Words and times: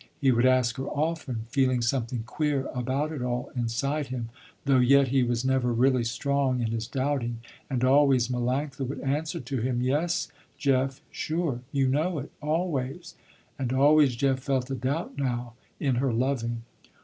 He 0.19 0.31
would 0.31 0.47
ask 0.47 0.77
her 0.77 0.85
often, 0.87 1.43
feeling 1.49 1.83
something 1.83 2.23
queer 2.23 2.65
about 2.73 3.11
it 3.11 3.21
all 3.21 3.51
inside 3.55 4.07
him, 4.07 4.29
though 4.65 4.79
yet 4.79 5.09
he 5.09 5.21
was 5.21 5.45
never 5.45 5.71
really 5.71 6.03
strong 6.03 6.59
in 6.59 6.71
his 6.71 6.87
doubting, 6.87 7.37
and 7.69 7.83
always 7.83 8.27
Melanctha 8.27 8.83
would 8.87 8.99
answer 9.01 9.39
to 9.39 9.61
him, 9.61 9.79
"Yes 9.83 10.29
Jeff, 10.57 11.01
sure, 11.11 11.61
you 11.71 11.87
know 11.87 12.17
it, 12.17 12.31
always," 12.41 13.13
and 13.59 13.71
always 13.71 14.15
Jeff 14.15 14.39
felt 14.39 14.71
a 14.71 14.75
doubt 14.75 15.19
now, 15.19 15.53
in 15.79 15.97
her 16.01 16.11
loving. 16.11 16.63